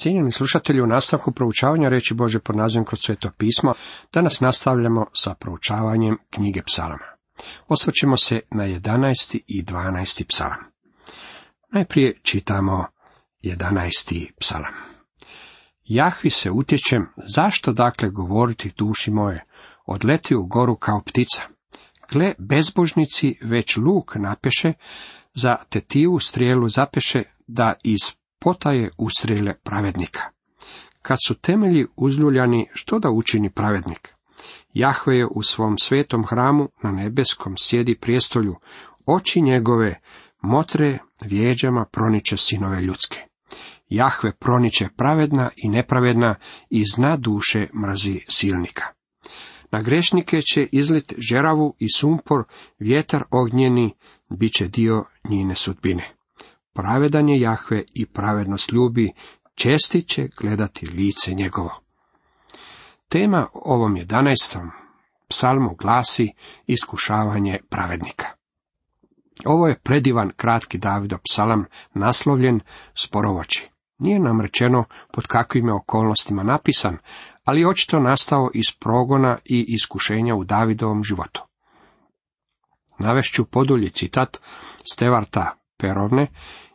Cijenjeni 0.00 0.32
slušatelji, 0.32 0.80
u 0.80 0.86
nastavku 0.86 1.32
proučavanja 1.32 1.88
reći 1.88 2.14
Bože 2.14 2.38
pod 2.38 2.56
nazivom 2.56 2.84
kroz 2.84 3.00
sveto 3.00 3.30
pismo, 3.38 3.74
danas 4.12 4.40
nastavljamo 4.40 5.06
sa 5.14 5.34
proučavanjem 5.34 6.18
knjige 6.30 6.62
psalama. 6.62 7.04
Osvrćemo 7.68 8.16
se 8.16 8.40
na 8.50 8.64
11. 8.64 9.40
i 9.46 9.64
12. 9.64 10.24
psalam. 10.28 10.58
Najprije 11.72 12.18
čitamo 12.22 12.86
11. 13.42 14.30
psalam. 14.40 14.72
Jahvi 15.84 16.30
se 16.30 16.50
utječem, 16.50 17.06
zašto 17.26 17.72
dakle 17.72 18.08
govoriti 18.10 18.72
duši 18.76 19.10
moje, 19.10 19.44
odleti 19.86 20.34
u 20.34 20.46
goru 20.46 20.76
kao 20.76 21.02
ptica. 21.06 21.42
Gle, 22.12 22.34
bezbožnici 22.38 23.38
već 23.42 23.76
luk 23.76 24.14
napeše, 24.14 24.72
za 25.34 25.56
tetivu 25.68 26.18
strijelu 26.18 26.68
zapeše, 26.68 27.22
da 27.46 27.74
iz 27.84 28.19
potaje 28.40 28.90
ustrele 28.98 29.54
pravednika. 29.54 30.20
Kad 31.02 31.18
su 31.26 31.34
temelji 31.34 31.86
uzljuljani, 31.96 32.68
što 32.72 32.98
da 32.98 33.10
učini 33.10 33.50
pravednik? 33.50 34.14
Jahve 34.72 35.16
je 35.16 35.26
u 35.26 35.42
svom 35.42 35.78
svetom 35.78 36.24
hramu 36.26 36.68
na 36.82 36.92
nebeskom 36.92 37.54
sjedi 37.58 37.94
prijestolju, 37.94 38.56
oči 39.06 39.40
njegove 39.40 40.00
motre 40.42 40.98
vjeđama 41.24 41.84
proniče 41.84 42.36
sinove 42.36 42.82
ljudske. 42.82 43.26
Jahve 43.88 44.32
proniče 44.32 44.88
pravedna 44.96 45.50
i 45.56 45.68
nepravedna 45.68 46.34
i 46.70 46.84
zna 46.94 47.16
duše 47.16 47.66
mrazi 47.74 48.20
silnika. 48.28 48.84
Na 49.70 49.82
grešnike 49.82 50.42
će 50.42 50.68
izlit 50.72 51.14
žeravu 51.18 51.74
i 51.78 51.86
sumpor, 51.96 52.44
vjetar 52.78 53.24
ognjeni, 53.30 53.94
bit 54.28 54.52
će 54.52 54.68
dio 54.68 55.04
njine 55.28 55.54
sudbine. 55.54 56.19
Pravedan 56.80 57.28
je 57.28 57.40
Jahve 57.40 57.82
i 57.94 58.06
pravednost 58.06 58.72
ljubi, 58.72 59.12
česti 59.54 60.02
će 60.02 60.28
gledati 60.40 60.86
lice 60.86 61.34
njegovo. 61.34 61.80
Tema 63.08 63.46
ovom 63.54 63.96
jedanaestom 63.96 64.70
psalmu 65.28 65.74
glasi 65.74 66.32
iskušavanje 66.66 67.58
pravednika. 67.70 68.26
Ovo 69.44 69.68
je 69.68 69.78
predivan 69.78 70.30
kratki 70.36 70.78
Davido 70.78 71.18
psalam 71.18 71.64
naslovljen 71.94 72.60
sporovoći. 72.94 73.68
Nije 73.98 74.20
nam 74.20 74.40
rečeno 74.40 74.84
pod 75.12 75.26
kakvim 75.26 75.66
je 75.66 75.74
okolnostima 75.74 76.42
napisan, 76.42 76.98
ali 77.44 77.64
očito 77.64 78.00
nastao 78.00 78.50
iz 78.54 78.66
progona 78.78 79.38
i 79.44 79.64
iskušenja 79.68 80.34
u 80.34 80.44
Davidovom 80.44 81.04
životu. 81.04 81.42
Navešću 82.98 83.44
podulji 83.44 83.90
citat 83.90 84.40
Stevarta 84.92 85.56
Perovne, 85.76 86.26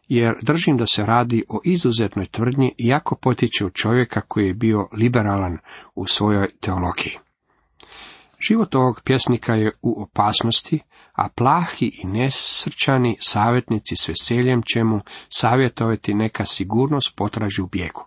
jer 0.08 0.34
držim 0.42 0.78
da 0.78 0.88
se 0.88 1.06
radi 1.06 1.44
o 1.50 1.59
izuzetnoj 1.64 2.25
tvrdnji 2.25 2.73
iako 2.78 3.16
potiče 3.16 3.66
od 3.66 3.73
čovjeka 3.73 4.22
koji 4.22 4.48
je 4.48 4.53
bio 4.53 4.88
liberalan 4.94 5.58
u 5.95 6.08
svojoj 6.08 6.50
teologiji. 6.59 7.14
Život 8.39 8.76
ovog 8.76 9.02
pjesnika 9.03 9.53
je 9.53 9.72
u 9.81 10.02
opasnosti, 10.02 10.80
a 11.14 11.30
plahi 11.30 11.92
i 12.03 12.08
nesrčani 12.08 13.17
savjetnici 13.20 13.95
s 13.95 14.08
veseljem 14.08 14.61
će 14.61 14.83
mu 14.83 15.00
savjetovati 15.30 16.14
neka 16.14 16.45
sigurnost 16.45 17.16
potraži 17.16 17.61
u 17.61 17.67
bijegu. 17.67 18.06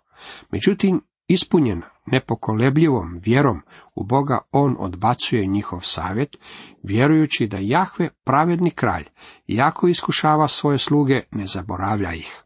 Međutim, 0.51 1.01
ispunjen 1.29 1.83
nepokolebljivom 2.13 3.21
vjerom 3.25 3.63
u 3.95 4.05
Boga, 4.05 4.39
on 4.53 4.77
odbacuje 4.79 5.47
njihov 5.47 5.81
savjet, 5.83 6.39
vjerujući 6.83 7.47
da 7.47 7.57
Jahve, 7.61 8.09
pravedni 8.25 8.71
kralj, 8.71 9.05
jako 9.47 9.89
iskušava 9.89 10.49
svoje 10.49 10.79
sluge, 10.79 11.23
ne 11.31 11.47
zaboravlja 11.47 12.13
ih. 12.15 12.43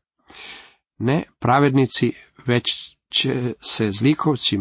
Ne 0.99 1.23
pravednici, 1.39 2.13
već 2.47 2.97
će 3.09 3.55
se 3.61 3.91
zlikovci 3.91 4.59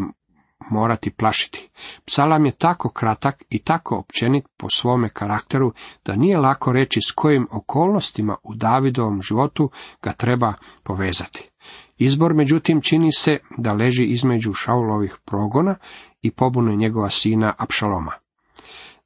morati 0.70 1.10
plašiti. 1.10 1.70
Psalam 2.06 2.46
je 2.46 2.52
tako 2.52 2.88
kratak 2.88 3.42
i 3.48 3.62
tako 3.62 3.96
općenit 3.96 4.44
po 4.56 4.70
svome 4.70 5.08
karakteru 5.08 5.72
da 6.04 6.16
nije 6.16 6.38
lako 6.38 6.72
reći 6.72 7.00
s 7.00 7.12
kojim 7.12 7.48
okolnostima 7.50 8.36
u 8.42 8.54
Davidovom 8.54 9.22
životu 9.22 9.70
ga 10.02 10.12
treba 10.12 10.54
povezati. 10.82 11.51
Izbor, 11.96 12.34
međutim, 12.34 12.80
čini 12.80 13.12
se 13.12 13.38
da 13.58 13.72
leži 13.72 14.04
između 14.04 14.52
Šaulovih 14.52 15.16
progona 15.24 15.76
i 16.22 16.30
pobune 16.30 16.76
njegova 16.76 17.08
sina 17.08 17.54
Apšaloma. 17.58 18.12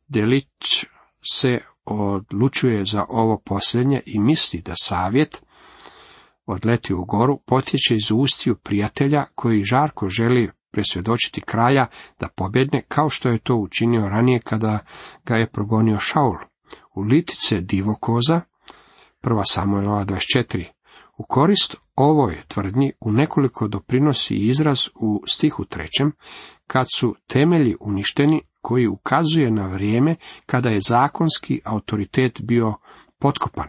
Delić 0.08 0.86
se 1.32 1.60
odlučuje 1.84 2.84
za 2.84 3.04
ovo 3.08 3.38
posljednje 3.44 4.02
i 4.06 4.20
misli 4.20 4.62
da 4.62 4.72
savjet 4.76 5.42
odleti 6.47 6.94
u 6.94 7.04
goru 7.04 7.38
potječe 7.47 7.94
iz 7.94 8.10
ustiju 8.14 8.56
prijatelja 8.56 9.24
koji 9.34 9.62
žarko 9.62 10.08
želi 10.08 10.50
presvjedočiti 10.70 11.41
kralja 11.41 11.86
da 12.20 12.28
pobjedne 12.28 12.84
kao 12.88 13.08
što 13.08 13.28
je 13.28 13.38
to 13.38 13.56
učinio 13.56 14.08
ranije 14.08 14.41
kada 14.41 14.78
ga 15.24 15.36
je 15.36 15.50
progonio 15.50 15.98
Šaul. 15.98 16.36
U 16.94 17.00
litice 17.00 17.60
divokoza, 17.60 18.41
prva 19.20 19.44
Samuelova 19.44 20.04
24, 20.04 20.64
u 21.16 21.24
korist 21.28 21.76
ovoj 21.96 22.42
tvrdnji 22.48 22.92
u 23.00 23.12
nekoliko 23.12 23.68
doprinosi 23.68 24.34
izraz 24.36 24.88
u 25.00 25.22
stihu 25.26 25.64
trećem, 25.64 26.12
kad 26.66 26.86
su 26.94 27.14
temelji 27.26 27.76
uništeni, 27.80 28.42
koji 28.66 28.86
ukazuje 28.86 29.50
na 29.50 29.66
vrijeme 29.66 30.16
kada 30.46 30.70
je 30.70 30.80
zakonski 30.88 31.60
autoritet 31.64 32.40
bio 32.42 32.74
potkopan. 33.18 33.68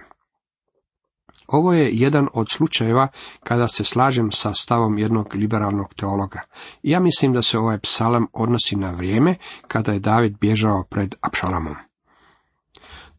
Ovo 1.47 1.73
je 1.73 1.89
jedan 1.93 2.27
od 2.33 2.47
slučajeva 2.51 3.07
kada 3.43 3.67
se 3.67 3.83
slažem 3.83 4.31
sa 4.31 4.53
stavom 4.53 4.97
jednog 4.97 5.35
liberalnog 5.35 5.93
teologa. 5.93 6.41
Ja 6.83 6.99
mislim 6.99 7.33
da 7.33 7.41
se 7.41 7.57
ovaj 7.57 7.79
psalam 7.79 8.27
odnosi 8.33 8.75
na 8.75 8.91
vrijeme 8.91 9.35
kada 9.67 9.91
je 9.91 9.99
David 9.99 10.37
bježao 10.41 10.83
pred 10.89 11.16
Apšalamom. 11.21 11.75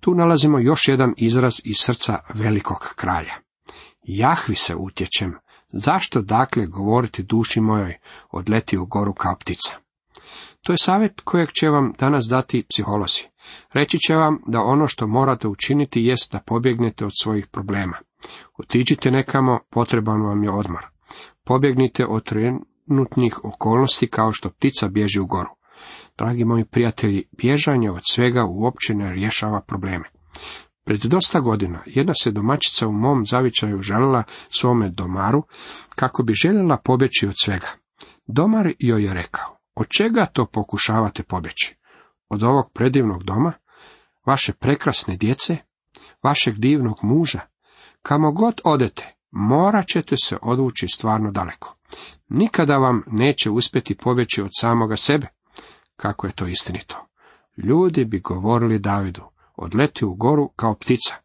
Tu 0.00 0.14
nalazimo 0.14 0.58
još 0.58 0.88
jedan 0.88 1.14
izraz 1.16 1.60
iz 1.64 1.76
srca 1.78 2.18
velikog 2.34 2.94
kralja. 2.96 3.47
Jahvi 4.10 4.54
se 4.54 4.76
utječem, 4.76 5.34
zašto 5.72 6.22
dakle 6.22 6.66
govoriti 6.66 7.22
duši 7.22 7.60
mojoj, 7.60 7.98
odleti 8.30 8.78
u 8.78 8.86
goru 8.86 9.14
kao 9.14 9.36
ptica? 9.40 9.76
To 10.62 10.72
je 10.72 10.76
savjet 10.80 11.20
kojeg 11.20 11.48
će 11.60 11.68
vam 11.68 11.92
danas 11.98 12.24
dati 12.30 12.64
psiholozi. 12.70 13.22
Reći 13.72 13.98
će 13.98 14.14
vam 14.14 14.38
da 14.46 14.60
ono 14.60 14.86
što 14.86 15.06
morate 15.06 15.48
učiniti 15.48 16.04
jest 16.04 16.32
da 16.32 16.40
pobjegnete 16.46 17.06
od 17.06 17.12
svojih 17.22 17.46
problema. 17.46 17.96
Otiđite 18.58 19.10
nekamo, 19.10 19.58
potreban 19.70 20.22
vam 20.22 20.44
je 20.44 20.50
odmor. 20.50 20.86
Pobjegnite 21.44 22.06
od 22.06 22.24
trenutnih 22.24 23.44
okolnosti 23.44 24.08
kao 24.08 24.32
što 24.32 24.50
ptica 24.50 24.88
bježi 24.88 25.20
u 25.20 25.26
goru. 25.26 25.50
Dragi 26.18 26.44
moji 26.44 26.64
prijatelji, 26.64 27.28
bježanje 27.38 27.90
od 27.90 28.02
svega 28.04 28.44
uopće 28.48 28.94
ne 28.94 29.14
rješava 29.14 29.60
probleme. 29.60 30.04
Pred 30.88 31.00
dosta 31.00 31.40
godina 31.40 31.78
jedna 31.86 32.12
se 32.14 32.30
domaćica 32.30 32.88
u 32.88 32.92
mom 32.92 33.26
zavičaju 33.26 33.82
željela 33.82 34.22
svome 34.48 34.88
domaru 34.88 35.42
kako 35.94 36.22
bi 36.22 36.32
željela 36.32 36.76
pobjeći 36.76 37.26
od 37.26 37.34
svega. 37.42 37.66
Domar 38.26 38.72
joj 38.78 39.04
je 39.04 39.14
rekao, 39.14 39.58
od 39.74 39.86
čega 39.88 40.26
to 40.26 40.46
pokušavate 40.46 41.22
pobjeći? 41.22 41.76
Od 42.28 42.42
ovog 42.42 42.72
predivnog 42.74 43.24
doma? 43.24 43.52
Vaše 44.26 44.52
prekrasne 44.52 45.16
djece? 45.16 45.56
Vašeg 46.22 46.54
divnog 46.54 46.98
muža? 47.02 47.40
Kamo 48.02 48.32
god 48.32 48.60
odete, 48.64 49.14
morat 49.30 49.86
ćete 49.86 50.16
se 50.16 50.36
odvući 50.42 50.86
stvarno 50.88 51.30
daleko. 51.30 51.76
Nikada 52.28 52.76
vam 52.76 53.02
neće 53.06 53.50
uspjeti 53.50 53.96
pobjeći 53.96 54.42
od 54.42 54.50
samoga 54.60 54.96
sebe. 54.96 55.26
Kako 55.96 56.26
je 56.26 56.32
to 56.32 56.46
istinito? 56.46 57.06
Ljudi 57.56 58.04
bi 58.04 58.20
govorili 58.20 58.78
Davidu, 58.78 59.22
odleti 59.58 60.04
u 60.04 60.14
goru 60.14 60.48
kao 60.56 60.74
ptica. 60.74 61.16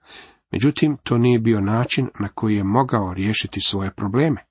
Međutim, 0.52 0.98
to 1.04 1.18
nije 1.18 1.40
bio 1.40 1.62
način 1.62 2.10
na 2.20 2.28
koji 2.28 2.56
je 2.56 2.64
mogao 2.64 3.14
riješiti 3.14 3.62
svoje 3.62 3.92
probleme. 3.92 4.46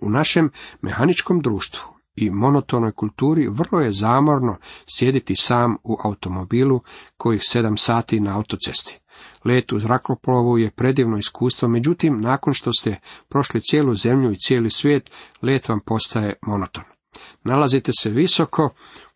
U 0.00 0.10
našem 0.10 0.50
mehaničkom 0.82 1.40
društvu 1.40 1.94
i 2.16 2.30
monotonoj 2.30 2.92
kulturi 2.92 3.48
vrlo 3.48 3.80
je 3.80 3.92
zamorno 3.92 4.56
sjediti 4.86 5.36
sam 5.36 5.76
u 5.84 5.96
automobilu 6.04 6.80
kojih 7.16 7.42
sedam 7.44 7.76
sati 7.76 8.20
na 8.20 8.36
autocesti. 8.36 9.00
Let 9.44 9.72
u 9.72 9.78
zrakoplovu 9.78 10.58
je 10.58 10.70
predivno 10.70 11.18
iskustvo, 11.18 11.68
međutim, 11.68 12.20
nakon 12.20 12.54
što 12.54 12.72
ste 12.72 13.00
prošli 13.28 13.60
cijelu 13.60 13.94
zemlju 13.94 14.32
i 14.32 14.36
cijeli 14.36 14.70
svijet, 14.70 15.10
let 15.42 15.68
vam 15.68 15.80
postaje 15.80 16.34
monoton. 16.42 16.84
Nalazite 17.44 17.92
se 17.98 18.10
visoko 18.10 18.70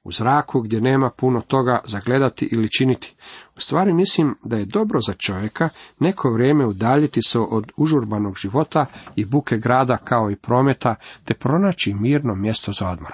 u 0.09 0.13
zraku 0.13 0.61
gdje 0.61 0.81
nema 0.81 1.11
puno 1.11 1.41
toga 1.41 1.81
zagledati 1.85 2.49
ili 2.53 2.71
činiti. 2.79 3.13
U 3.57 3.61
stvari 3.61 3.93
mislim 3.93 4.35
da 4.45 4.57
je 4.57 4.65
dobro 4.65 5.01
za 5.01 5.15
čovjeka 5.15 5.69
neko 6.01 6.31
vrijeme 6.31 6.67
udaljiti 6.67 7.23
se 7.23 7.39
od 7.39 7.73
užurbanog 7.77 8.37
života 8.37 8.87
i 9.17 9.25
buke 9.25 9.57
grada 9.57 9.97
kao 9.97 10.31
i 10.31 10.37
prometa, 10.37 10.95
te 11.25 11.35
pronaći 11.35 11.95
mirno 11.95 12.35
mjesto 12.35 12.73
za 12.73 12.89
odmor. 12.89 13.13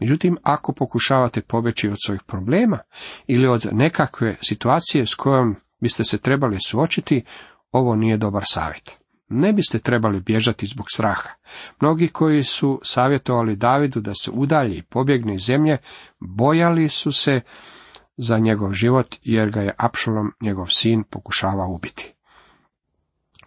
Međutim, 0.00 0.36
ako 0.42 0.72
pokušavate 0.72 1.40
pobeći 1.40 1.88
od 1.88 1.96
svojih 2.06 2.22
problema 2.26 2.78
ili 3.26 3.48
od 3.48 3.68
nekakve 3.72 4.36
situacije 4.42 5.06
s 5.06 5.14
kojom 5.14 5.56
biste 5.80 6.04
se 6.04 6.18
trebali 6.18 6.58
suočiti, 6.66 7.24
ovo 7.72 7.96
nije 7.96 8.16
dobar 8.16 8.42
savjet. 8.46 9.05
Ne 9.28 9.52
biste 9.52 9.78
trebali 9.78 10.20
bježati 10.20 10.66
zbog 10.66 10.86
straha. 10.94 11.28
Mnogi 11.80 12.08
koji 12.08 12.42
su 12.44 12.80
savjetovali 12.84 13.56
Davidu 13.56 14.00
da 14.00 14.14
se 14.14 14.30
udalji 14.30 14.76
i 14.76 14.82
pobjegne 14.82 15.34
iz 15.34 15.42
zemlje, 15.42 15.78
bojali 16.20 16.88
su 16.88 17.12
se 17.12 17.40
za 18.16 18.38
njegov 18.38 18.72
život, 18.72 19.16
jer 19.22 19.50
ga 19.50 19.60
je 19.60 19.74
Apšalom, 19.78 20.32
njegov 20.40 20.66
sin, 20.66 21.04
pokušavao 21.10 21.70
ubiti. 21.70 22.14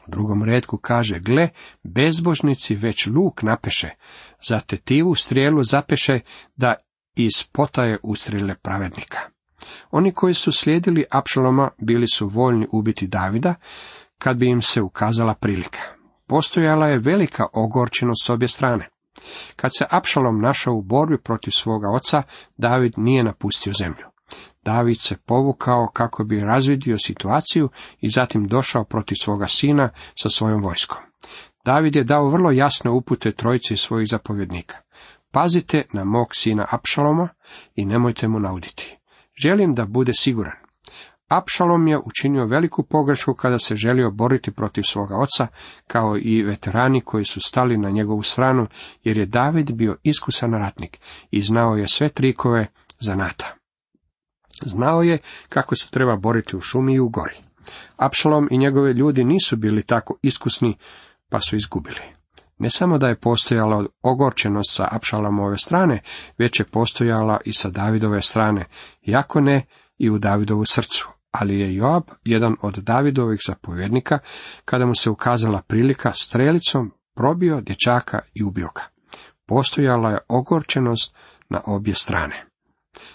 U 0.07 0.11
drugom 0.11 0.43
redku 0.43 0.77
kaže, 0.77 1.19
gle, 1.19 1.49
bezbožnici 1.83 2.75
već 2.75 3.07
luk 3.07 3.43
napeše, 3.43 3.89
za 4.47 4.59
tetivu 4.59 5.15
strijelu 5.15 5.63
zapeše 5.63 6.19
da 6.55 6.75
iz 7.15 7.43
potaje 7.51 7.97
ustrele 8.03 8.55
pravednika. 8.55 9.19
Oni 9.91 10.11
koji 10.11 10.33
su 10.33 10.51
slijedili 10.51 11.05
Apšaloma 11.11 11.69
bili 11.77 12.07
su 12.07 12.27
voljni 12.27 12.67
ubiti 12.71 13.07
Davida, 13.07 13.55
kad 14.19 14.37
bi 14.37 14.49
im 14.49 14.61
se 14.61 14.81
ukazala 14.81 15.33
prilika. 15.33 15.79
Postojala 16.27 16.87
je 16.87 16.99
velika 16.99 17.45
ogorčenost 17.53 18.25
s 18.25 18.29
obje 18.29 18.47
strane. 18.47 18.89
Kad 19.55 19.71
se 19.77 19.85
Apšalom 19.89 20.41
našao 20.41 20.73
u 20.73 20.81
borbi 20.81 21.17
protiv 21.17 21.51
svoga 21.51 21.89
oca, 21.89 22.23
David 22.57 22.93
nije 22.97 23.23
napustio 23.23 23.73
zemlju. 23.73 24.05
David 24.63 24.99
se 24.99 25.17
povukao 25.17 25.87
kako 25.93 26.23
bi 26.23 26.41
razvidio 26.41 26.97
situaciju 26.97 27.69
i 28.01 28.09
zatim 28.09 28.47
došao 28.47 28.83
protiv 28.83 29.15
svoga 29.15 29.47
sina 29.47 29.89
sa 30.21 30.29
svojom 30.29 30.63
vojskom. 30.63 30.97
David 31.65 31.95
je 31.95 32.03
dao 32.03 32.29
vrlo 32.29 32.51
jasne 32.51 32.91
upute 32.91 33.31
trojici 33.31 33.77
svojih 33.77 34.07
zapovjednika. 34.09 34.77
Pazite 35.31 35.85
na 35.93 36.03
mog 36.03 36.27
sina 36.31 36.65
Apšaloma 36.69 37.29
i 37.75 37.85
nemojte 37.85 38.27
mu 38.27 38.39
nauditi. 38.39 38.97
Želim 39.43 39.75
da 39.75 39.85
bude 39.85 40.11
siguran. 40.13 40.68
Apšalom 41.29 41.87
je 41.87 41.99
učinio 42.05 42.45
veliku 42.45 42.83
pogrešku 42.83 43.33
kada 43.33 43.59
se 43.59 43.75
želio 43.75 44.11
boriti 44.11 44.51
protiv 44.51 44.81
svoga 44.81 45.15
oca, 45.17 45.47
kao 45.87 46.17
i 46.17 46.43
veterani 46.43 47.01
koji 47.01 47.25
su 47.25 47.41
stali 47.41 47.77
na 47.77 47.89
njegovu 47.89 48.23
stranu, 48.23 48.67
jer 49.03 49.17
je 49.17 49.25
David 49.25 49.71
bio 49.71 49.97
iskusan 50.03 50.51
ratnik 50.51 50.99
i 51.31 51.41
znao 51.41 51.75
je 51.75 51.87
sve 51.87 52.09
trikove 52.09 52.67
zanata. 52.99 53.55
Znao 54.65 55.01
je 55.01 55.17
kako 55.49 55.75
se 55.75 55.91
treba 55.91 56.15
boriti 56.15 56.55
u 56.55 56.61
šumi 56.61 56.93
i 56.93 56.99
u 56.99 57.09
gori. 57.09 57.35
Apšalom 57.97 58.47
i 58.51 58.57
njegove 58.57 58.93
ljudi 58.93 59.23
nisu 59.23 59.55
bili 59.55 59.83
tako 59.83 60.17
iskusni, 60.21 60.77
pa 61.29 61.39
su 61.39 61.55
izgubili. 61.55 62.01
Ne 62.57 62.69
samo 62.69 62.97
da 62.97 63.07
je 63.07 63.19
postojala 63.19 63.85
ogorčenost 64.01 64.75
sa 64.75 64.87
Apšalomove 64.91 65.57
strane, 65.57 66.01
već 66.37 66.59
je 66.59 66.65
postojala 66.65 67.39
i 67.45 67.53
sa 67.53 67.69
Davidove 67.69 68.21
strane, 68.21 68.65
jako 69.01 69.41
ne 69.41 69.65
i 69.97 70.09
u 70.09 70.17
Davidovu 70.17 70.65
srcu. 70.65 71.18
Ali 71.31 71.59
je 71.59 71.75
Joab, 71.75 72.03
jedan 72.23 72.55
od 72.61 72.75
Davidovih 72.77 73.39
zapovjednika, 73.47 74.19
kada 74.65 74.85
mu 74.85 74.95
se 74.95 75.09
ukazala 75.09 75.61
prilika, 75.61 76.11
strelicom 76.13 76.91
probio 77.15 77.61
dječaka 77.61 78.19
i 78.33 78.43
ubio 78.43 78.69
ga. 78.75 78.81
Postojala 79.45 80.09
je 80.09 80.19
ogorčenost 80.27 81.15
na 81.49 81.61
obje 81.65 81.93
strane. 81.93 82.45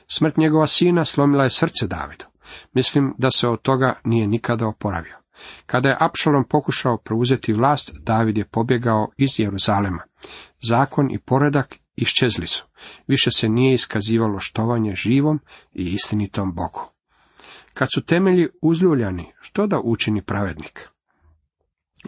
Smrt 0.07 0.37
njegova 0.37 0.67
sina 0.67 1.05
slomila 1.05 1.45
je 1.45 1.51
srce 1.51 1.87
Davidu. 1.87 2.25
Mislim 2.73 3.15
da 3.19 3.31
se 3.31 3.49
od 3.49 3.63
toga 3.63 3.95
nije 4.05 4.27
nikada 4.27 4.67
oporavio. 4.67 5.17
Kada 5.67 5.89
je 5.89 5.97
Apšalom 6.01 6.45
pokušao 6.45 6.99
preuzeti 6.99 7.53
vlast, 7.53 7.93
David 8.03 8.39
je 8.39 8.45
pobjegao 8.45 9.11
iz 9.17 9.31
Jeruzalema. 9.39 10.03
Zakon 10.69 11.11
i 11.11 11.19
poredak 11.19 11.77
iščezli 11.97 12.47
su. 12.47 12.65
Više 13.07 13.31
se 13.31 13.49
nije 13.49 13.75
iskazivalo 13.75 14.39
štovanje 14.39 14.95
živom 14.95 15.41
i 15.73 15.93
istinitom 15.93 16.55
Bogu. 16.55 16.94
Kad 17.75 17.89
su 17.95 18.05
temelji 18.05 18.49
uzljuljani, 18.63 19.33
što 19.41 19.67
da 19.67 19.81
učini 19.85 20.23
pravednik? 20.23 20.89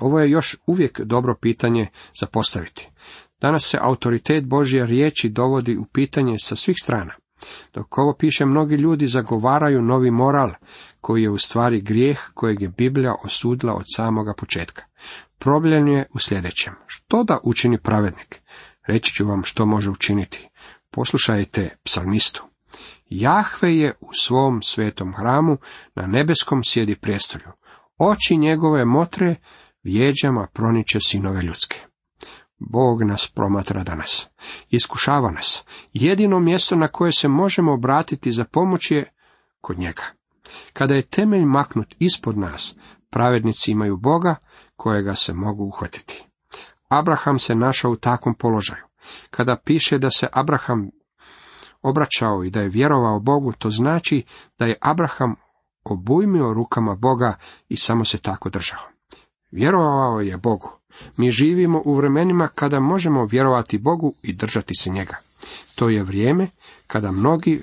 Ovo 0.01 0.21
je 0.21 0.31
još 0.31 0.57
uvijek 0.67 1.01
dobro 1.01 1.35
pitanje 1.41 1.89
za 2.21 2.27
postaviti. 2.27 2.89
Danas 3.41 3.63
se 3.71 3.79
autoritet 3.81 4.47
Božje 4.47 4.87
riječi 4.87 5.29
dovodi 5.29 5.77
u 5.77 5.85
pitanje 5.85 6.37
sa 6.39 6.57
svih 6.57 6.77
strana. 6.83 7.15
Dok 7.75 7.99
ovo 7.99 8.15
piše, 8.19 8.45
mnogi 8.45 8.77
ljudi 8.77 9.07
zagovaraju 9.07 9.83
novi 9.83 10.11
moral, 10.11 10.51
koji 11.01 11.23
je 11.23 11.31
u 11.31 11.39
stvari 11.39 11.81
grijeh 11.81 12.21
kojeg 12.35 12.62
je 12.62 12.69
Biblija 12.69 13.15
osudila 13.25 13.75
od 13.75 13.85
samoga 13.97 14.35
početka. 14.39 14.83
Problem 15.39 15.89
je 15.89 16.07
u 16.15 16.19
sljedećem. 16.19 16.75
Što 16.87 17.25
da 17.25 17.39
učini 17.45 17.79
pravednik? 17.79 18.43
Reći 18.87 19.15
ću 19.15 19.27
vam 19.27 19.45
što 19.45 19.67
može 19.67 19.91
učiniti. 19.91 20.49
Poslušajte 20.91 21.77
psalmistu. 21.85 22.56
Jahve 23.08 23.76
je 23.76 23.94
u 24.00 24.08
svom 24.12 24.62
svetom 24.62 25.14
hramu, 25.14 25.56
na 25.94 26.06
nebeskom 26.06 26.64
sjedi 26.64 26.97
prijestolju. 26.97 27.53
Oči 27.99 28.37
njegove 28.37 28.85
motre 28.85 29.35
vjeđama 29.82 30.47
proniče 30.53 31.00
sinove 31.00 31.43
ljudske. 31.43 31.81
Bog 32.58 33.03
nas 33.03 33.32
promatra 33.35 33.82
danas. 33.82 34.29
Iskušava 34.70 35.31
nas. 35.31 35.64
Jedino 35.93 36.41
mjesto 36.41 36.76
na 36.76 36.88
koje 36.88 37.12
se 37.12 37.29
možemo 37.29 37.73
obratiti 37.73 38.32
za 38.32 38.44
pomoć 38.44 38.91
je 38.91 39.12
kod 39.61 39.79
njega. 39.79 40.02
Kada 40.73 40.94
je 40.94 41.02
temelj 41.02 41.44
maknut 41.44 41.94
ispod 41.99 42.38
nas, 42.38 42.76
pravednici 43.11 43.70
imaju 43.70 43.97
Boga 43.97 44.37
kojega 44.76 45.14
se 45.14 45.32
mogu 45.35 45.64
uhvatiti. 45.64 46.25
Abraham 46.88 47.38
se 47.38 47.55
našao 47.55 47.91
u 47.91 47.97
takvom 47.97 48.35
položaju. 48.35 48.82
Kada 49.31 49.56
piše 49.64 49.99
da 49.99 50.11
se 50.11 50.26
Abraham 50.32 50.91
obraćao 51.82 52.44
i 52.44 52.50
da 52.50 52.61
je 52.61 52.69
vjerovao 52.69 53.20
Bogu, 53.20 53.52
to 53.52 53.70
znači 53.70 54.25
da 54.58 54.67
je 54.67 54.78
Abraham 54.81 55.34
obujmio 55.84 56.52
rukama 56.52 56.94
Boga 56.94 57.37
i 57.69 57.76
samo 57.76 58.05
se 58.05 58.19
tako 58.19 58.50
držao. 58.50 58.81
Vjerovao 59.50 60.20
je 60.20 60.37
Bogu. 60.37 60.70
Mi 61.17 61.31
živimo 61.31 61.82
u 61.84 61.94
vremenima 61.94 62.49
kada 62.49 62.81
možemo 62.81 63.25
vjerovati 63.25 63.78
Bogu 63.78 64.14
i 64.23 64.32
držati 64.32 64.75
se 64.75 64.90
njega. 64.90 65.17
To 65.75 65.88
je 65.88 66.02
vrijeme 66.02 66.49
kada 66.87 67.12
mnogi 67.12 67.62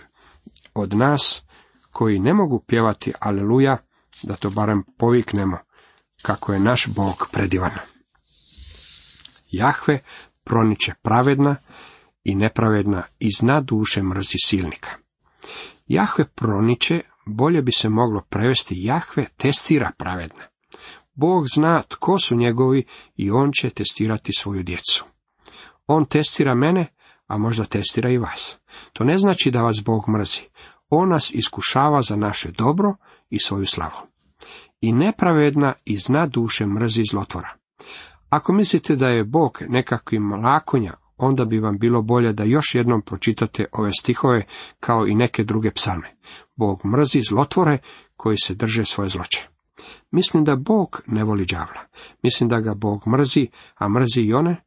od 0.73 0.93
nas 0.93 1.43
koji 1.91 2.19
ne 2.19 2.33
mogu 2.33 2.59
pjevati 2.67 3.13
aleluja, 3.19 3.77
da 4.23 4.35
to 4.35 4.49
barem 4.49 4.83
poviknemo, 4.97 5.57
kako 6.21 6.53
je 6.53 6.59
naš 6.59 6.87
Bog 6.87 7.27
predivan. 7.31 7.71
Jahve 9.51 9.99
proniče 10.43 10.93
pravedna 11.01 11.55
i 12.23 12.35
nepravedna 12.35 13.03
i 13.19 13.29
zna 13.39 13.61
duše 13.61 14.03
mrzi 14.03 14.37
silnika. 14.45 14.89
Jahve 15.87 16.25
proniče, 16.35 17.01
bolje 17.25 17.61
bi 17.61 17.71
se 17.71 17.89
moglo 17.89 18.21
prevesti 18.29 18.75
Jahve 18.83 19.25
testira 19.37 19.91
pravedna. 19.97 20.43
Bog 21.13 21.45
zna 21.55 21.83
tko 21.87 22.19
su 22.19 22.35
njegovi 22.35 22.85
i 23.15 23.31
on 23.31 23.51
će 23.51 23.69
testirati 23.69 24.31
svoju 24.33 24.63
djecu. 24.63 25.05
On 25.87 26.05
testira 26.05 26.55
mene, 26.55 26.87
a 27.27 27.37
možda 27.37 27.63
testira 27.63 28.09
i 28.09 28.17
vas. 28.17 28.57
To 28.93 29.03
ne 29.03 29.17
znači 29.17 29.51
da 29.51 29.61
vas 29.61 29.83
Bog 29.83 30.09
mrzi. 30.09 30.41
On 30.89 31.09
nas 31.09 31.33
iskušava 31.33 32.01
za 32.01 32.15
naše 32.15 32.51
dobro 32.51 32.95
i 33.29 33.39
svoju 33.39 33.65
slavu. 33.65 34.07
I 34.81 34.93
nepravedna 34.93 35.73
i 35.85 35.97
zna 35.97 36.27
duše 36.27 36.65
mrzi 36.65 37.03
zlotvora. 37.11 37.49
Ako 38.29 38.53
mislite 38.53 38.95
da 38.95 39.07
je 39.07 39.23
Bog 39.23 39.59
nekakvim 39.67 40.33
lakonja, 40.33 40.93
onda 41.17 41.45
bi 41.45 41.59
vam 41.59 41.77
bilo 41.79 42.01
bolje 42.01 42.33
da 42.33 42.43
još 42.43 42.75
jednom 42.75 43.01
pročitate 43.01 43.65
ove 43.71 43.91
stihove 43.99 44.45
kao 44.79 45.07
i 45.07 45.15
neke 45.15 45.43
druge 45.43 45.71
psalme. 45.71 46.15
Bog 46.55 46.85
mrzi 46.85 47.21
zlotvore 47.29 47.77
koji 48.15 48.37
se 48.37 48.55
drže 48.55 48.85
svoje 48.85 49.09
zloće. 49.09 49.47
Mislim 50.11 50.43
da 50.43 50.55
Bog 50.55 51.01
ne 51.07 51.23
voli 51.23 51.45
đavla. 51.45 51.81
Mislim 52.23 52.49
da 52.49 52.59
ga 52.59 52.73
Bog 52.73 53.07
mrzi, 53.07 53.47
a 53.75 53.89
mrzi 53.89 54.21
i 54.21 54.33
one 54.33 54.63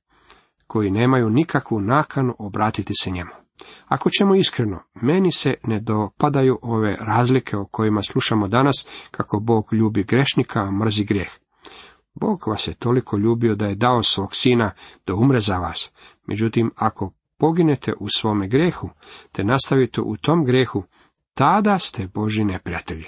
koji 0.67 0.91
nemaju 0.91 1.31
nikakvu 1.31 1.81
nakanu 1.81 2.37
obratiti 2.39 2.93
se 3.03 3.11
njemu. 3.11 3.31
Ako 3.87 4.11
ćemo 4.11 4.35
iskreno, 4.35 4.83
meni 4.95 5.33
se 5.33 5.55
ne 5.65 5.81
dopadaju 5.81 6.59
ove 6.63 6.97
razlike 7.01 7.57
o 7.57 7.67
kojima 7.67 8.03
slušamo 8.03 8.49
danas, 8.49 8.87
kako 9.11 9.41
Bog 9.41 9.73
ljubi 9.73 10.03
grešnika, 10.03 10.61
a 10.61 10.71
mrzi 10.71 11.05
grijeh. 11.05 11.31
Bog 12.15 12.43
vas 12.47 12.69
je 12.69 12.75
toliko 12.75 13.17
ljubio 13.17 13.55
da 13.55 13.67
je 13.67 13.75
dao 13.75 14.03
svog 14.03 14.37
sina 14.37 14.73
da 15.07 15.15
umre 15.15 15.39
za 15.39 15.59
vas. 15.59 15.93
Međutim, 16.27 16.71
ako 16.77 17.13
poginete 17.39 17.93
u 18.01 18.09
svome 18.09 18.49
grehu, 18.49 18.91
te 19.33 19.45
nastavite 19.45 20.01
u 20.01 20.17
tom 20.17 20.45
grehu, 20.45 20.85
tada 21.35 21.79
ste 21.79 22.07
Boži 22.15 22.45
neprijatelji. 22.45 23.05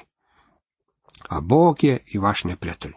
A 1.29 1.41
Bog 1.41 1.85
je 1.85 2.05
i 2.07 2.19
vaš 2.19 2.45
neprijatelj. 2.45 2.93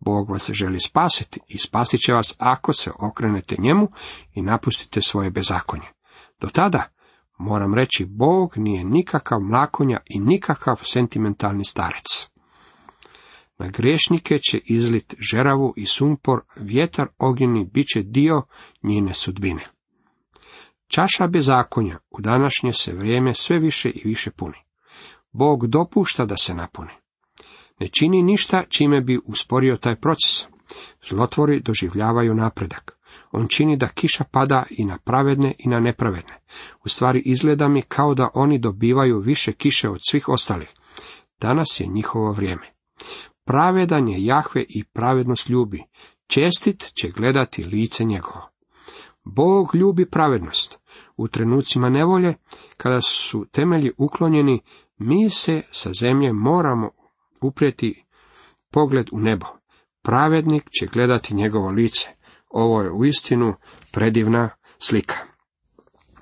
Bog 0.00 0.30
vas 0.30 0.50
želi 0.52 0.80
spasiti 0.80 1.40
i 1.48 1.58
spasit 1.58 2.00
će 2.00 2.12
vas 2.12 2.34
ako 2.38 2.72
se 2.72 2.90
okrenete 2.98 3.56
njemu 3.58 3.88
i 4.34 4.42
napustite 4.42 5.00
svoje 5.00 5.30
bezakonje. 5.30 5.86
Do 6.40 6.48
tada, 6.48 6.84
moram 7.38 7.74
reći, 7.74 8.04
Bog 8.04 8.52
nije 8.56 8.84
nikakav 8.84 9.40
mlakonja 9.40 10.00
i 10.06 10.20
nikakav 10.20 10.76
sentimentalni 10.82 11.64
starec. 11.64 12.27
Na 13.58 13.68
grešnike 13.68 14.38
će 14.38 14.58
izlit 14.64 15.14
žeravu 15.30 15.74
i 15.76 15.86
sumpor, 15.86 16.40
vjetar 16.56 17.06
ognjeni 17.18 17.64
bit 17.64 17.86
će 17.94 18.02
dio 18.02 18.42
njene 18.82 19.14
sudbine. 19.14 19.66
Čaša 20.88 21.26
bezakonja 21.26 21.98
u 22.10 22.20
današnje 22.20 22.72
se 22.72 22.92
vrijeme 22.92 23.34
sve 23.34 23.58
više 23.58 23.90
i 23.90 24.02
više 24.04 24.30
puni. 24.30 24.58
Bog 25.32 25.66
dopušta 25.66 26.24
da 26.24 26.36
se 26.36 26.54
napuni. 26.54 26.92
Ne 27.80 27.88
čini 27.88 28.22
ništa 28.22 28.62
čime 28.68 29.00
bi 29.00 29.18
usporio 29.24 29.76
taj 29.76 29.96
proces. 29.96 30.46
Zlotvori 31.08 31.60
doživljavaju 31.60 32.34
napredak. 32.34 32.98
On 33.30 33.48
čini 33.48 33.76
da 33.76 33.88
kiša 33.88 34.24
pada 34.24 34.64
i 34.70 34.84
na 34.84 34.98
pravedne 34.98 35.54
i 35.58 35.68
na 35.68 35.80
nepravedne. 35.80 36.38
U 36.84 36.88
stvari 36.88 37.22
izgleda 37.24 37.68
mi 37.68 37.82
kao 37.82 38.14
da 38.14 38.30
oni 38.34 38.58
dobivaju 38.58 39.18
više 39.18 39.52
kiše 39.52 39.88
od 39.88 39.98
svih 40.08 40.28
ostalih. 40.28 40.68
Danas 41.40 41.80
je 41.80 41.86
njihovo 41.86 42.32
vrijeme. 42.32 42.77
Pravedan 43.48 44.08
je 44.08 44.24
Jahve 44.24 44.64
i 44.68 44.84
pravednost 44.84 45.48
ljubi. 45.48 45.84
Čestit 46.26 46.92
će 46.94 47.08
gledati 47.08 47.64
lice 47.64 48.04
njegovo. 48.04 48.50
Bog 49.24 49.74
ljubi 49.74 50.10
pravednost. 50.10 50.78
U 51.16 51.28
trenucima 51.28 51.88
nevolje, 51.88 52.34
kada 52.76 53.00
su 53.00 53.46
temelji 53.52 53.92
uklonjeni, 53.98 54.62
mi 54.98 55.30
se 55.30 55.62
sa 55.70 55.90
zemlje 56.00 56.32
moramo 56.32 56.90
uprijeti 57.40 58.04
pogled 58.70 59.08
u 59.12 59.18
nebo. 59.18 59.46
Pravednik 60.02 60.64
će 60.80 60.86
gledati 60.86 61.34
njegovo 61.34 61.70
lice. 61.70 62.08
Ovo 62.48 62.82
je 62.82 62.92
uistinu 62.92 63.54
predivna 63.92 64.50
slika. 64.78 65.16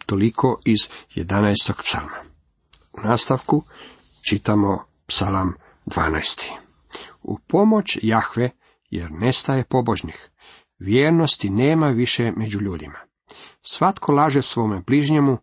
Toliko 0.06 0.60
iz 0.64 0.78
11. 1.16 1.82
psalma. 1.82 2.18
U 2.92 3.08
nastavku 3.08 3.62
čitamo 4.30 4.78
psalam 5.06 5.54
12. 5.86 6.65
U 7.28 7.38
pomoć 7.46 7.98
Jahve, 8.02 8.50
jer 8.90 9.10
nestaje 9.10 9.64
pobožnih, 9.64 10.30
vjernosti 10.78 11.50
nema 11.50 11.88
više 11.88 12.32
među 12.36 12.60
ljudima. 12.60 12.98
Svatko 13.62 14.12
laže 14.12 14.42
svome 14.42 14.82
bližnjemu, 14.86 15.38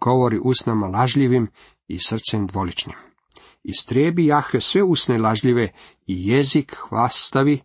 govori 0.00 0.38
usnama 0.42 0.86
lažljivim 0.86 1.50
i 1.86 1.98
srcem 1.98 2.46
dvoličnim. 2.46 2.96
Istrebi 3.62 4.26
Jahve 4.26 4.60
sve 4.60 4.82
usne 4.82 5.18
lažljive 5.18 5.72
i 6.06 6.28
jezik 6.28 6.76
hvastavi, 6.88 7.60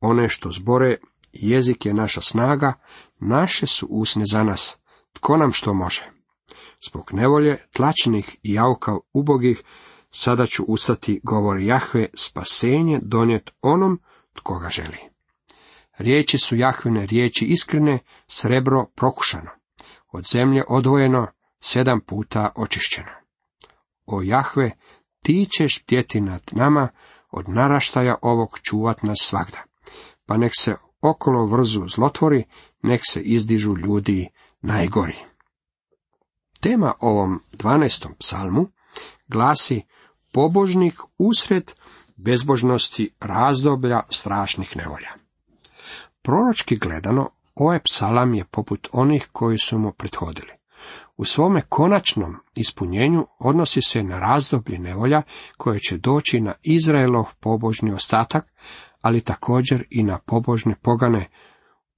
one 0.00 0.28
što 0.28 0.50
zbore, 0.50 0.96
jezik 1.32 1.86
je 1.86 1.94
naša 1.94 2.20
snaga, 2.20 2.72
naše 3.20 3.66
su 3.66 3.86
usne 3.90 4.24
za 4.26 4.42
nas, 4.42 4.78
tko 5.12 5.36
nam 5.36 5.52
što 5.52 5.74
može. 5.74 6.10
Zbog 6.88 7.10
nevolje, 7.12 7.66
tlačnih 7.72 8.36
i 8.42 8.52
jauka 8.52 8.96
ubogih, 9.12 9.62
sada 10.12 10.46
ću 10.46 10.64
ustati, 10.64 11.20
govori 11.22 11.66
Jahve, 11.66 12.06
spasenje 12.14 12.98
donijet 13.02 13.50
onom 13.62 14.00
tko 14.34 14.58
ga 14.58 14.68
želi. 14.68 14.98
Riječi 15.98 16.38
su 16.38 16.56
Jahvine 16.56 17.06
riječi 17.06 17.44
iskrene, 17.44 17.98
srebro 18.28 18.86
prokušano, 18.96 19.50
od 20.12 20.24
zemlje 20.32 20.64
odvojeno, 20.68 21.26
sedam 21.60 22.00
puta 22.00 22.52
očišćeno. 22.56 23.10
O 24.06 24.22
Jahve, 24.22 24.70
ti 25.22 25.48
ćeš 25.56 25.82
ptjeti 25.82 26.20
nad 26.20 26.42
nama, 26.52 26.88
od 27.30 27.48
naraštaja 27.48 28.16
ovog 28.22 28.58
čuvat 28.62 29.02
nas 29.02 29.18
svagda. 29.20 29.62
Pa 30.26 30.36
nek 30.36 30.52
se 30.58 30.74
okolo 31.00 31.46
vrzu 31.46 31.88
zlotvori, 31.88 32.44
nek 32.82 33.00
se 33.04 33.20
izdižu 33.20 33.76
ljudi 33.76 34.28
najgori. 34.60 35.16
Tema 36.60 36.94
ovom 37.00 37.40
dvanaestom 37.52 38.14
psalmu 38.18 38.66
glasi 39.28 39.82
pobožnik 40.32 41.00
usred 41.18 41.72
bezbožnosti 42.16 43.10
razdoblja 43.20 44.02
strašnih 44.10 44.76
nevolja. 44.76 45.08
Proročki 46.22 46.76
gledano, 46.76 47.30
ovaj 47.54 47.80
psalam 47.80 48.34
je 48.34 48.44
poput 48.44 48.88
onih 48.92 49.28
koji 49.32 49.58
su 49.58 49.78
mu 49.78 49.92
prethodili. 49.92 50.52
U 51.16 51.24
svome 51.24 51.62
konačnom 51.68 52.36
ispunjenju 52.54 53.26
odnosi 53.38 53.82
se 53.82 54.02
na 54.02 54.18
razdoblje 54.18 54.78
nevolja 54.78 55.22
koje 55.56 55.80
će 55.80 55.98
doći 55.98 56.40
na 56.40 56.54
Izraelov 56.62 57.24
pobožni 57.40 57.92
ostatak, 57.92 58.52
ali 59.00 59.20
također 59.20 59.84
i 59.90 60.02
na 60.02 60.18
pobožne 60.18 60.74
pogane 60.82 61.28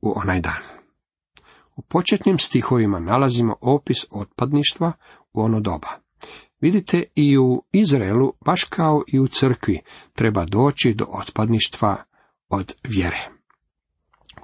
u 0.00 0.12
onaj 0.16 0.40
dan. 0.40 0.62
U 1.76 1.82
početnim 1.82 2.38
stihovima 2.38 3.00
nalazimo 3.00 3.56
opis 3.60 4.06
otpadništva 4.10 4.92
u 5.32 5.42
ono 5.42 5.60
doba. 5.60 6.03
Vidite, 6.64 7.04
i 7.14 7.38
u 7.38 7.62
Izraelu, 7.72 8.32
baš 8.44 8.64
kao 8.64 9.02
i 9.08 9.18
u 9.20 9.26
crkvi, 9.28 9.80
treba 10.12 10.44
doći 10.44 10.94
do 10.94 11.06
otpadništva 11.08 12.04
od 12.48 12.74
vjere. 12.82 13.28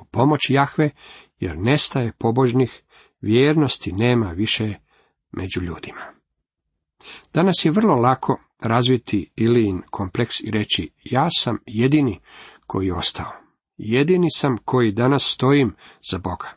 U 0.01 0.05
pomoć 0.05 0.41
Jahve, 0.49 0.91
jer 1.39 1.59
nestaje 1.59 2.13
pobožnih, 2.19 2.83
vjernosti 3.21 3.93
nema 3.93 4.31
više 4.31 4.75
među 5.33 5.61
ljudima. 5.61 6.03
Danas 7.35 7.55
je 7.65 7.71
vrlo 7.71 7.95
lako 7.95 8.41
razviti 8.59 9.31
Ilijin 9.37 9.83
kompleks 9.91 10.41
i 10.41 10.51
reći, 10.51 10.91
ja 11.05 11.29
sam 11.31 11.59
jedini 11.67 12.21
koji 12.67 12.87
je 12.87 12.95
ostao. 12.95 13.33
Jedini 13.77 14.29
sam 14.35 14.57
koji 14.65 14.93
danas 14.93 15.25
stojim 15.25 15.77
za 16.11 16.19
Boga. 16.19 16.49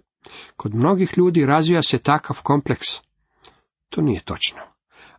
Kod 0.56 0.76
mnogih 0.76 1.18
ljudi 1.18 1.46
razvija 1.46 1.82
se 1.82 1.98
takav 1.98 2.42
kompleks. 2.42 2.88
To 3.90 4.02
nije 4.02 4.22
točno. 4.22 4.73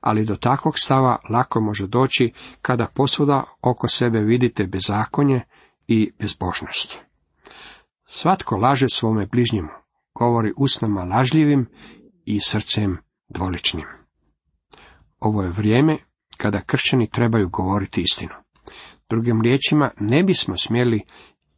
Ali 0.04 0.24
do 0.24 0.36
takvog 0.36 0.78
stava 0.78 1.18
lako 1.30 1.60
može 1.60 1.86
doći 1.86 2.32
kada 2.62 2.86
posvuda 2.94 3.44
oko 3.62 3.88
sebe 3.88 4.20
vidite 4.20 4.66
bezakonje 4.66 5.40
i 5.88 6.12
bezbožnost. 6.18 6.98
Svatko 8.06 8.56
laže 8.56 8.86
svome 8.88 9.26
bližnjemu, 9.26 9.68
govori 10.14 10.52
usnama 10.56 11.04
lažljivim 11.04 11.66
i 12.24 12.40
srcem 12.40 12.98
dvoličnim. 13.28 13.86
Ovo 15.20 15.42
je 15.42 15.48
vrijeme 15.48 15.98
kada 16.36 16.60
kršćani 16.60 17.10
trebaju 17.10 17.48
govoriti 17.48 18.00
istinu. 18.00 18.34
Drugim 19.08 19.42
riječima, 19.42 19.90
ne 20.00 20.22
bismo 20.22 20.56
smjeli 20.56 21.00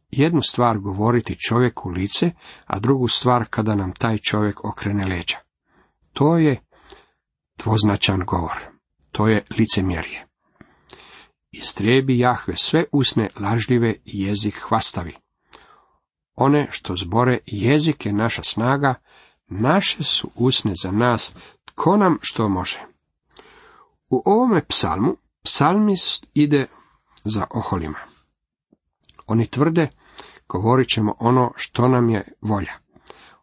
jednu 0.09 0.41
stvar 0.41 0.77
govoriti 0.77 1.37
čovjeku 1.47 1.89
lice, 1.89 2.31
a 2.65 2.79
drugu 2.79 3.07
stvar 3.07 3.45
kada 3.49 3.75
nam 3.75 3.91
taj 3.91 4.17
čovjek 4.17 4.65
okrene 4.65 5.05
leđa. 5.05 5.37
To 6.13 6.37
je 6.37 6.66
dvoznačan 7.57 8.23
govor. 8.25 8.65
To 9.11 9.27
je 9.27 9.43
licemjerje. 9.57 10.27
Istrijebi 11.51 12.19
Jahve 12.19 12.55
sve 12.55 12.85
usne 12.91 13.27
lažljive 13.39 13.95
i 14.05 14.23
jezik 14.23 14.55
hvastavi. 14.67 15.15
One 16.35 16.67
što 16.71 16.95
zbore 16.95 17.39
jezik 17.45 18.05
je 18.05 18.13
naša 18.13 18.43
snaga, 18.43 18.95
naše 19.47 20.03
su 20.03 20.29
usne 20.35 20.73
za 20.83 20.91
nas, 20.91 21.35
tko 21.65 21.97
nam 21.97 22.17
što 22.21 22.49
može. 22.49 22.79
U 24.09 24.21
ovome 24.25 24.65
psalmu 24.65 25.17
psalmist 25.43 26.27
ide 26.33 26.67
za 27.23 27.45
oholima. 27.49 27.99
Oni 29.27 29.47
tvrde, 29.47 29.87
govorit 30.47 30.89
ćemo 30.89 31.15
ono 31.19 31.51
što 31.55 31.87
nam 31.87 32.09
je 32.09 32.27
volja. 32.41 32.73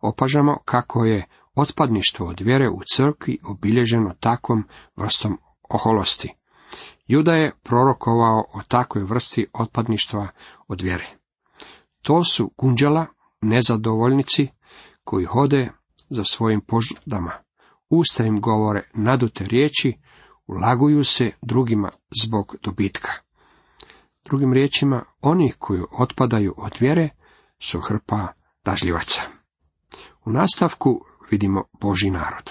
Opažamo 0.00 0.58
kako 0.64 1.04
je 1.04 1.26
otpadništvo 1.54 2.26
od 2.26 2.40
vjere 2.40 2.68
u 2.68 2.80
crkvi 2.94 3.38
obilježeno 3.44 4.14
takvom 4.20 4.64
vrstom 4.96 5.38
oholosti. 5.68 6.34
Juda 7.06 7.32
je 7.32 7.52
prorokovao 7.62 8.44
o 8.54 8.62
takvoj 8.68 9.04
vrsti 9.04 9.46
otpadništva 9.52 10.28
od 10.68 10.80
vjere. 10.80 11.06
To 12.02 12.24
su 12.24 12.50
kunđala, 12.56 13.06
nezadovoljnici, 13.40 14.48
koji 15.04 15.24
hode 15.24 15.70
za 16.10 16.24
svojim 16.24 16.60
požudama. 16.60 17.32
Usta 17.88 18.24
im 18.24 18.40
govore 18.40 18.88
nadute 18.94 19.44
riječi, 19.44 19.98
ulaguju 20.46 21.04
se 21.04 21.30
drugima 21.42 21.90
zbog 22.22 22.56
dobitka. 22.62 23.12
Drugim 24.24 24.52
riječima, 24.52 25.04
oni 25.20 25.52
koji 25.58 25.82
otpadaju 25.98 26.54
od 26.56 26.72
vjere 26.80 27.08
su 27.58 27.80
hrpa 27.80 28.28
dažljivaca. 28.64 29.20
U 30.24 30.30
nastavku 30.30 31.04
vidimo 31.30 31.64
Boži 31.80 32.10
narod. 32.10 32.50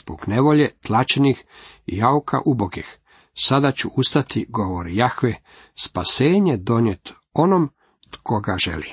Zbog 0.00 0.20
nevolje 0.26 0.70
tlačenih 0.86 1.44
i 1.86 1.96
jauka 1.96 2.40
ubogih, 2.46 2.98
sada 3.34 3.72
ću 3.72 3.88
ustati, 3.96 4.46
govori 4.48 4.96
Jahve, 4.96 5.34
spasenje 5.74 6.56
donijet 6.56 7.12
onom 7.32 7.70
tko 8.10 8.40
ga 8.40 8.56
želi. 8.58 8.90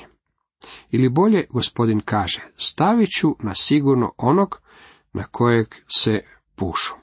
Ili 0.92 1.10
bolje, 1.10 1.48
gospodin 1.50 2.02
kaže, 2.06 2.42
stavit 2.58 3.10
ću 3.20 3.36
na 3.40 3.56
sigurno 3.56 4.14
onog 4.18 4.62
na 5.14 5.24
kojeg 5.24 5.76
se 5.88 6.24
pušu. 6.56 6.96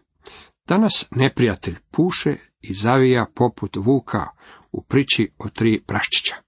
Danas 0.69 1.07
neprijatelj 1.11 1.77
puše 1.91 2.37
i 2.61 2.75
zavija 2.75 3.27
poput 3.35 3.77
vuka 3.77 4.27
u 4.73 4.83
priči 4.83 5.33
o 5.39 5.49
tri 5.49 5.83
praščića. 5.87 6.46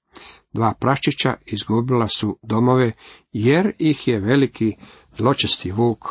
Dva 0.52 0.74
praščića 0.80 1.34
izgubila 1.46 2.08
su 2.08 2.38
domove, 2.42 2.92
jer 3.32 3.72
ih 3.78 4.08
je 4.08 4.20
veliki 4.20 4.76
zločesti 5.16 5.70
vuk 5.70 6.08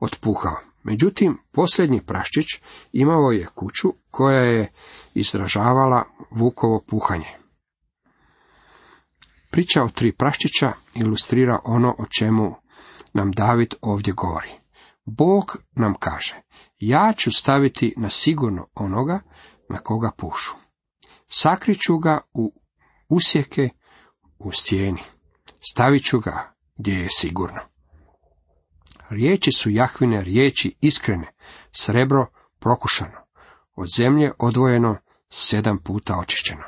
otpuhao. 0.00 0.56
Međutim, 0.82 1.38
posljednji 1.52 2.00
praščić 2.06 2.46
imao 2.92 3.30
je 3.30 3.46
kuću 3.54 3.92
koja 4.10 4.42
je 4.42 4.72
izražavala 5.14 6.04
vukovo 6.30 6.84
puhanje. 6.86 7.38
Priča 9.50 9.82
o 9.82 9.88
tri 9.88 10.12
praščića 10.12 10.72
ilustrira 10.94 11.58
ono 11.64 11.94
o 11.98 12.06
čemu 12.18 12.54
nam 13.12 13.32
David 13.32 13.74
ovdje 13.80 14.12
govori. 14.12 14.50
Bog 15.04 15.56
nam 15.76 15.94
kaže, 15.94 16.42
ja 16.78 17.12
ću 17.16 17.30
staviti 17.32 17.94
na 17.96 18.10
sigurno 18.10 18.66
onoga 18.74 19.20
na 19.68 19.78
koga 19.78 20.10
pušu. 20.16 20.52
Sakriću 21.28 21.98
ga 21.98 22.20
u 22.32 22.52
usjeke 23.08 23.68
u 24.38 24.52
stijeni. 24.52 25.00
Stavit 25.70 26.04
ću 26.04 26.20
ga 26.20 26.54
gdje 26.76 26.92
je 26.92 27.08
sigurno. 27.10 27.60
Riječi 29.10 29.52
su 29.52 29.70
Jahvine 29.70 30.24
riječi 30.24 30.74
iskrene, 30.80 31.32
srebro 31.72 32.26
prokušano, 32.58 33.18
od 33.74 33.88
zemlje 33.96 34.32
odvojeno, 34.38 34.96
sedam 35.30 35.78
puta 35.78 36.18
očišćeno. 36.18 36.64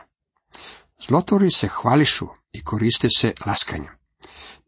Zlotvori 1.09 1.51
se 1.51 1.69
hvališu 1.69 2.27
i 2.53 2.65
koriste 2.65 3.09
se 3.17 3.33
laskanjem. 3.47 3.93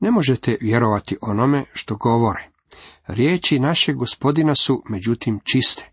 Ne 0.01 0.11
možete 0.11 0.59
vjerovati 0.61 1.17
onome 1.21 1.65
što 1.73 1.97
govore. 1.97 2.51
Riječi 3.07 3.59
našeg 3.59 3.97
gospodina 3.97 4.55
su 4.55 4.83
međutim 4.89 5.41
čiste. 5.45 5.91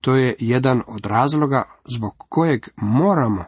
To 0.00 0.14
je 0.14 0.36
jedan 0.38 0.82
od 0.86 1.06
razloga 1.06 1.80
zbog 1.84 2.14
kojeg 2.28 2.68
moramo 2.76 3.44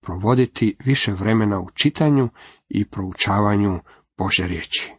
provoditi 0.00 0.76
više 0.84 1.12
vremena 1.12 1.60
u 1.60 1.70
čitanju 1.74 2.28
i 2.68 2.84
proučavanju 2.84 3.80
Bože 4.18 4.46
riječi. 4.46 4.92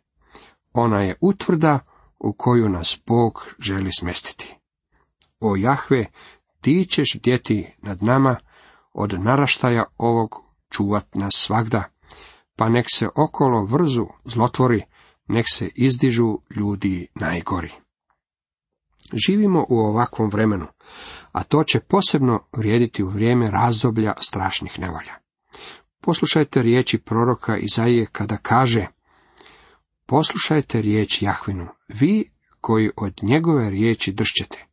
Ona 0.74 1.02
je 1.02 1.18
utvrda 1.22 1.80
u 2.20 2.34
koju 2.34 2.70
nas 2.70 3.00
Bog 3.08 3.46
želi 3.60 3.90
smestiti. 4.00 4.56
O 5.40 5.56
Jahve, 5.56 6.06
ti 6.62 6.86
ćeš 6.90 7.20
djeti 7.24 7.74
nad 7.82 8.04
nama, 8.04 8.36
od 8.94 9.20
naraštaja 9.20 9.84
ovog 9.98 10.36
čuvat 10.70 11.16
nas 11.16 11.34
svagda, 11.36 11.84
pa 12.56 12.70
nek 12.70 12.86
se 12.94 13.08
okolo 13.16 13.66
vrzu 13.66 14.08
zlotvori, 14.26 14.84
nek 15.28 15.46
se 15.50 15.70
izdižu 15.76 16.38
ljudi 16.56 17.08
najgori. 17.16 17.72
Živimo 19.28 19.66
u 19.70 19.80
ovakvom 19.80 20.30
vremenu, 20.30 20.68
a 21.32 21.44
to 21.44 21.64
će 21.64 21.80
posebno 21.80 22.40
vrijediti 22.52 23.04
u 23.04 23.10
vrijeme 23.10 23.52
razdoblja 23.52 24.14
strašnih 24.20 24.80
nevolja. 24.80 25.14
Poslušajte 26.02 26.62
riječi 26.62 26.98
proroka 26.98 27.58
Izaije 27.58 28.06
kada 28.12 28.38
kaže 28.38 28.88
Poslušajte 30.06 30.82
riječ 30.82 31.22
Jahvinu, 31.22 31.68
vi 31.88 32.32
koji 32.62 32.92
od 32.96 33.14
njegove 33.22 33.70
riječi 33.70 34.12
dršćete. 34.12 34.66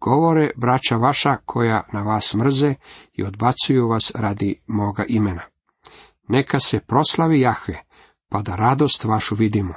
Govore 0.00 0.50
braća 0.56 0.96
vaša 0.96 1.36
koja 1.44 1.86
na 1.92 2.02
vas 2.02 2.34
mrze 2.34 2.74
i 3.12 3.24
odbacuju 3.24 3.88
vas 3.88 4.12
radi 4.14 4.60
moga 4.66 5.04
imena. 5.08 5.42
Neka 6.28 6.60
se 6.60 6.80
proslavi 6.80 7.40
Jahve, 7.40 7.82
pa 8.28 8.42
da 8.42 8.56
radost 8.56 9.04
vašu 9.04 9.34
vidimo, 9.34 9.74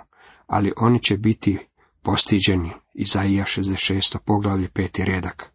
ali 0.48 0.74
oni 0.78 1.04
će 1.04 1.18
biti 1.18 1.58
postiđeni. 2.04 2.72
Izaija 2.94 3.44
66. 3.44 4.18
poglavlje 4.26 4.70
peti 4.70 5.06
redak. 5.06 5.52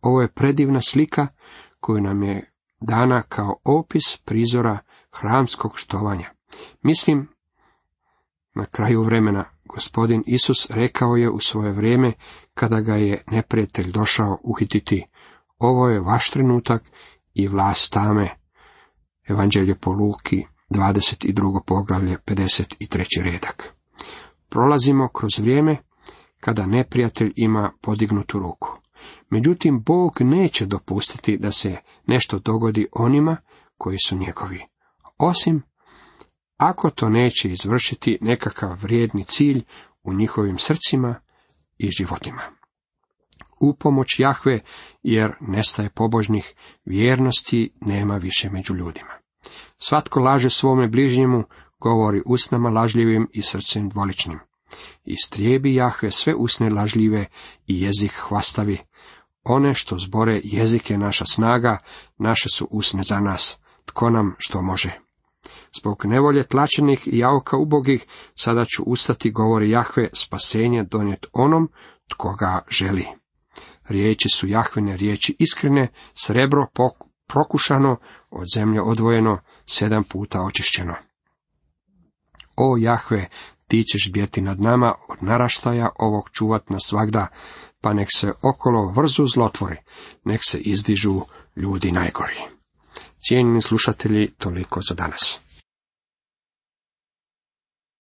Ovo 0.00 0.22
je 0.22 0.32
predivna 0.32 0.80
slika 0.80 1.26
koju 1.80 2.00
nam 2.00 2.22
je 2.22 2.52
dana 2.80 3.22
kao 3.22 3.56
opis 3.64 4.16
prizora 4.24 4.78
hramskog 5.10 5.78
štovanja. 5.78 6.30
Mislim, 6.82 7.28
na 8.54 8.64
kraju 8.64 9.02
vremena 9.02 9.44
gospodin 9.64 10.22
Isus 10.26 10.70
rekao 10.70 11.16
je 11.16 11.30
u 11.30 11.38
svoje 11.38 11.72
vrijeme 11.72 12.12
kada 12.54 12.80
ga 12.80 12.96
je 12.96 13.24
neprijatelj 13.26 13.92
došao 13.92 14.38
uhititi, 14.42 15.06
ovo 15.58 15.88
je 15.88 16.00
vaš 16.00 16.30
trenutak 16.30 16.82
i 17.34 17.48
vlast 17.48 17.92
tame. 17.92 18.30
Evanđelje 19.28 19.74
po 19.74 19.92
Luki, 19.92 20.44
22. 20.70 21.60
poglavlje, 21.66 22.16
53. 22.26 23.22
redak. 23.22 23.81
Prolazimo 24.52 25.08
kroz 25.08 25.38
vrijeme 25.38 25.76
kada 26.40 26.66
neprijatelj 26.66 27.32
ima 27.36 27.72
podignutu 27.80 28.38
ruku. 28.38 28.78
Međutim, 29.30 29.82
Bog 29.82 30.12
neće 30.20 30.66
dopustiti 30.66 31.36
da 31.36 31.52
se 31.52 31.76
nešto 32.06 32.38
dogodi 32.38 32.86
onima 32.92 33.36
koji 33.76 33.96
su 33.98 34.16
njegovi. 34.16 34.60
Osim 35.18 35.62
ako 36.56 36.90
to 36.90 37.08
neće 37.08 37.52
izvršiti 37.52 38.18
nekakav 38.20 38.78
vrijedni 38.82 39.24
cilj 39.24 39.64
u 40.02 40.14
njihovim 40.14 40.58
srcima 40.58 41.14
i 41.78 41.90
životima. 41.98 42.42
U 43.60 43.74
pomoć 43.74 44.20
Jahve, 44.20 44.60
jer 45.02 45.32
nestaje 45.40 45.90
pobožnih, 45.90 46.54
vjernosti 46.84 47.72
nema 47.80 48.16
više 48.16 48.50
među 48.50 48.74
ljudima. 48.74 49.12
Svatko 49.78 50.20
laže 50.20 50.50
svome 50.50 50.88
bližnjemu, 50.88 51.44
govori 51.80 52.22
usnama 52.26 52.70
lažljivim 52.70 53.28
i 53.32 53.42
srcem 53.42 53.88
dvoličnim. 53.88 54.38
Istrijebi 55.04 55.74
Jahve 55.74 56.10
sve 56.10 56.34
usne 56.34 56.70
lažljive 56.70 57.26
i 57.66 57.80
jezik 57.82 58.12
hvastavi. 58.12 58.78
One 59.44 59.74
što 59.74 59.98
zbore 59.98 60.40
jezik 60.44 60.90
je 60.90 60.98
naša 60.98 61.24
snaga, 61.24 61.78
naše 62.18 62.48
su 62.48 62.68
usne 62.70 63.02
za 63.02 63.20
nas. 63.20 63.58
Tko 63.84 64.10
nam 64.10 64.34
što 64.38 64.62
može? 64.62 64.98
Zbog 65.80 66.04
nevolje 66.04 66.42
tlačenih 66.42 67.08
i 67.08 67.18
jauka 67.18 67.56
ubogih, 67.56 68.06
sada 68.34 68.64
ću 68.64 68.82
ustati, 68.82 69.30
govori 69.30 69.70
Jahve, 69.70 70.08
spasenje 70.12 70.84
donijet 70.84 71.26
onom, 71.32 71.70
tko 72.08 72.34
ga 72.34 72.64
želi. 72.70 73.06
Riječi 73.88 74.28
su 74.28 74.48
Jahvine 74.48 74.96
riječi 74.96 75.36
iskrene, 75.38 75.88
srebro 76.14 76.66
prokušano, 77.26 77.96
od 78.30 78.46
zemlje 78.54 78.82
odvojeno, 78.82 79.38
sedam 79.66 80.04
puta 80.04 80.42
očišćeno. 80.42 80.94
O 82.56 82.76
Jahve, 82.78 83.28
ti 83.72 83.84
ćeš 83.84 84.10
bijeti 84.12 84.40
nad 84.40 84.60
nama 84.60 84.94
od 85.08 85.22
naraštaja 85.22 85.88
ovog 85.98 86.30
čuvat 86.32 86.70
na 86.70 86.78
svagda, 86.80 87.26
pa 87.80 87.92
nek 87.92 88.08
se 88.16 88.32
okolo 88.42 88.92
vrzu 88.96 89.26
zlotvori, 89.26 89.76
nek 90.24 90.40
se 90.44 90.58
izdižu 90.58 91.20
ljudi 91.56 91.92
najgori. 91.92 92.40
Cijenjeni 93.28 93.62
slušatelji, 93.62 94.30
toliko 94.38 94.80
za 94.88 94.94
danas. 94.94 95.38